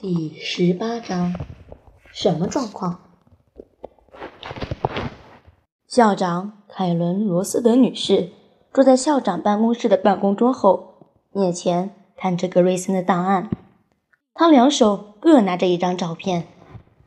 [0.00, 1.32] 第十八章，
[2.12, 2.98] 什么状况？
[5.86, 8.32] 校长凯伦·罗斯德女士
[8.72, 13.48] 坐在校长办公室的办公桌后，面前看着格瑞森的档案。
[14.34, 16.48] 她两手各拿着一张照片，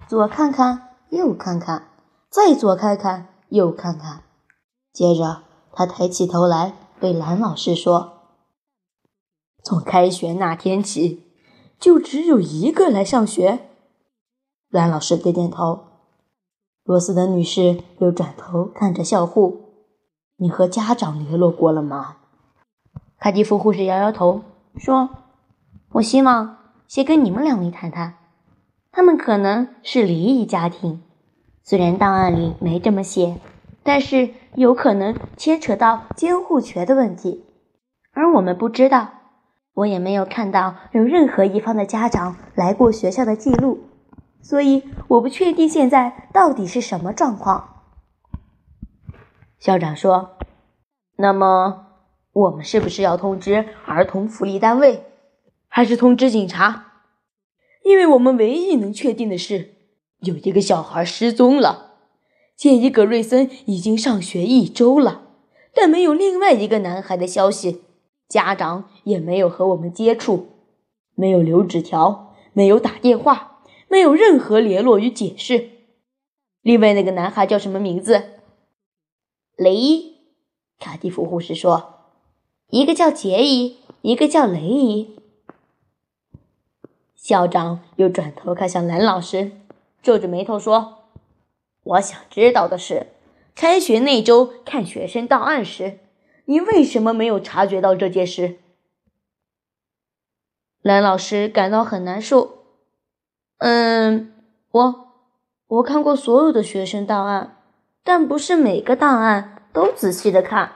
[0.07, 1.89] 左看看，右看看，
[2.29, 4.23] 再左看看，右看看。
[4.93, 5.43] 接着，
[5.73, 8.13] 她抬起头来对蓝老师说
[9.61, 11.25] ：“从开学那天起。”
[11.79, 13.59] 就只有一个来上学。
[14.69, 15.85] 蓝老师点点头。
[16.83, 19.61] 罗斯德女士又转头看着校护
[20.37, 22.17] ：“你和家长联络过了吗？”
[23.19, 24.41] 卡蒂夫护士摇摇头
[24.77, 25.09] 说
[25.93, 28.15] ：“我希望先跟你们两位谈谈。
[28.91, 31.01] 他们可能是离异家庭，
[31.63, 33.39] 虽然档案里没这么写，
[33.83, 37.43] 但是有可能牵扯到监护权的问题，
[38.13, 39.09] 而我们不知道。”
[39.77, 43.83] 我也没有看到有任何一方的家长来过学校的记录，
[44.41, 47.83] 所以我不确定现在到底是什么状况。
[49.59, 50.37] 校长说
[51.17, 51.89] ：“那么
[52.33, 55.03] 我们是不是要通知儿童福利单位，
[55.67, 56.85] 还是通知警察？
[57.83, 59.75] 因为我们唯一能确定的是，
[60.21, 61.91] 有一个小孩失踪了。
[62.55, 65.21] 杰伊·格瑞森已经上学一周了，
[65.75, 67.83] 但没有另外一个男孩的消息。”
[68.27, 70.49] 家长也没有和我们接触，
[71.15, 75.69] 没有留纸条，没有打电话，没有任何联络与解释。
[76.61, 78.41] 另外那个男孩叫什么名字？
[79.55, 80.17] 雷伊。
[80.79, 82.01] 卡蒂夫护士说
[82.69, 85.15] ：“一个叫杰伊，一个叫雷伊。”
[87.15, 89.51] 校长又转头看向蓝老师，
[90.03, 91.09] 皱着眉头说
[91.83, 93.07] ：“我想知道的是，
[93.55, 95.99] 开学那周看学生档案时。”
[96.49, 98.59] 你为什么没有察觉到这件事？
[100.81, 102.63] 蓝老师感到很难受。
[103.57, 104.33] 嗯，
[104.71, 105.07] 我
[105.67, 107.57] 我看过所有的学生档案，
[108.01, 110.71] 但不是每个档案都仔细的看。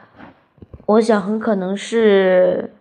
[0.87, 2.75] 我想很可能是……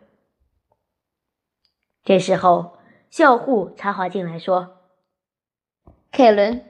[2.02, 2.72] 这时候，
[3.08, 4.78] 校护插话进来说
[6.10, 6.64] ：“凯伦，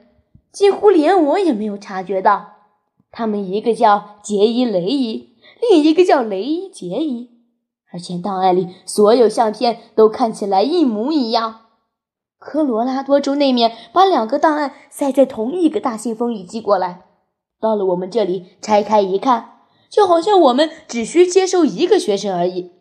[0.51, 2.57] 几乎连我也没有察觉到，
[3.09, 5.29] 他们一个叫杰伊·雷伊。”
[5.69, 7.29] 另一个叫雷伊杰伊，
[7.93, 11.67] 而且档案里所有相片都看起来一模一样。
[12.39, 17.03] 科罗拉多州那面把两个档案塞在同一个大信封里寄过来，
[17.59, 22.71] 到了我们这里拆开一看，就好像我们只需接收一个学生而已。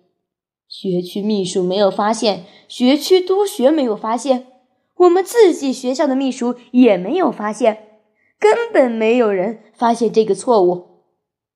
[0.67, 4.47] 学区秘书没有发现，学区督学没有发现，
[4.97, 7.89] 我们自己学校的秘书也没有发现，
[8.39, 11.03] 根本没有人发现这个错误。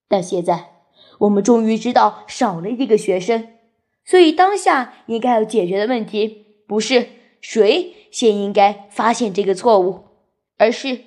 [0.06, 0.73] 但现在。
[1.20, 3.56] 我们终于知道少了一个学生，
[4.04, 7.08] 所以当下应该要解决的问题不是
[7.41, 10.04] 谁先应该发现这个错误，
[10.56, 11.04] 而是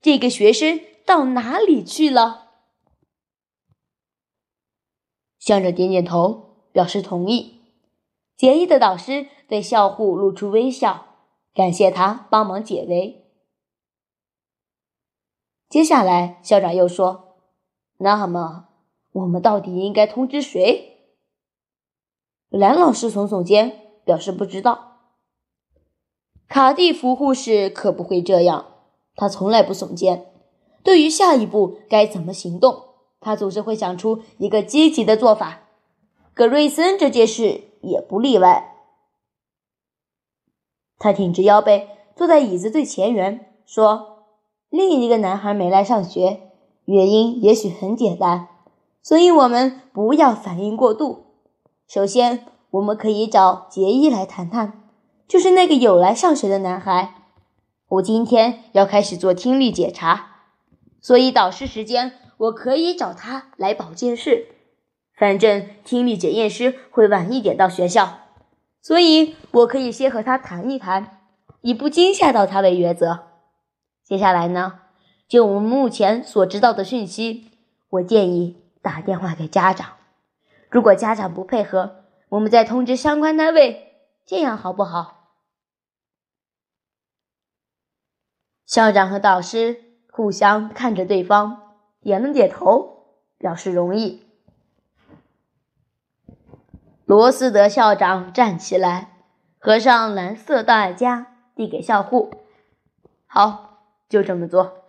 [0.00, 2.48] 这个学生到哪里去了。
[5.38, 7.60] 校长点点头，表示同意。
[8.36, 11.16] 杰伊的导师对校护露出微笑，
[11.54, 13.26] 感谢他帮忙解围。
[15.68, 17.36] 接下来，校长又说
[17.98, 18.68] ：“那么。”
[19.12, 20.98] 我们到底应该通知谁？
[22.48, 24.98] 蓝老师耸耸肩，表示不知道。
[26.48, 28.66] 卡蒂夫护士可不会这样，
[29.14, 30.26] 他从来不耸肩。
[30.82, 32.84] 对于下一步该怎么行动，
[33.20, 35.62] 他总是会想出一个积极的做法。
[36.32, 38.76] 格瑞森这件事也不例外。
[40.98, 44.26] 他挺直腰背，坐在椅子最前缘，说
[44.70, 46.50] ：“另一个男孩没来上学，
[46.84, 48.48] 原因也许很简单。”
[49.02, 51.26] 所以，我们不要反应过度。
[51.88, 54.84] 首先，我们可以找杰伊来谈谈，
[55.26, 57.14] 就是那个有来上学的男孩。
[57.88, 60.44] 我今天要开始做听力检查，
[61.00, 64.46] 所以导师时间我可以找他来保健室。
[65.18, 68.20] 反正听力检验师会晚一点到学校，
[68.80, 71.18] 所以我可以先和他谈一谈，
[71.62, 73.20] 以不惊吓到他为原则。
[74.04, 74.74] 接下来呢，
[75.28, 77.46] 就我们目前所知道的讯息，
[77.90, 78.56] 我建议。
[78.82, 79.96] 打电话给家长，
[80.70, 83.94] 如果家长不配合，我们再通知相关单位，
[84.24, 85.32] 这样好不好？
[88.64, 94.24] 校长和导师互相看着对方，点了点头，表示同意。
[97.04, 99.24] 罗斯德校长站起来，
[99.58, 102.32] 合上蓝色档案夹，递给校护
[103.26, 104.84] ：“好，就这么做。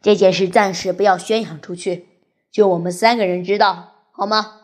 [0.00, 2.08] 这件事暂时不要宣扬出去。”
[2.56, 4.62] 就我们三个人知道，好吗？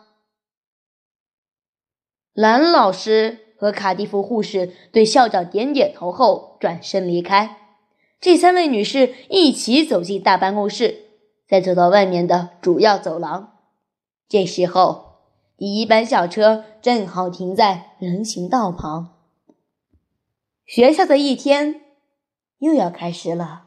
[2.33, 7.77] 蓝老师和卡蒂夫护士对校长点点头后转身离开。
[8.19, 11.03] 这三位女士一起走进大办公室，
[11.47, 13.59] 再走到外面的主要走廊。
[14.27, 15.19] 这时候，
[15.55, 19.19] 第一班校车正好停在人行道旁。
[20.65, 21.81] 学校的一天
[22.57, 23.62] 又要开始了。